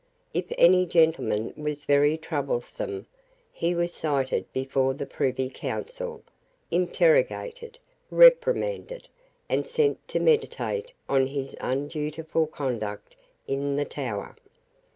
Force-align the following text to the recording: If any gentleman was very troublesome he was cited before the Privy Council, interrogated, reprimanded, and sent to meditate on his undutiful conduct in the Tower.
If 0.33 0.45
any 0.57 0.87
gentleman 0.87 1.53
was 1.55 1.83
very 1.85 2.17
troublesome 2.17 3.05
he 3.53 3.75
was 3.75 3.93
cited 3.93 4.51
before 4.51 4.95
the 4.95 5.05
Privy 5.05 5.47
Council, 5.47 6.23
interrogated, 6.71 7.77
reprimanded, 8.09 9.07
and 9.47 9.67
sent 9.67 10.07
to 10.07 10.19
meditate 10.19 10.91
on 11.07 11.27
his 11.27 11.55
undutiful 11.61 12.47
conduct 12.47 13.15
in 13.45 13.75
the 13.75 13.85
Tower. 13.85 14.35